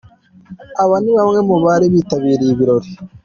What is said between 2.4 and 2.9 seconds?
ibirori.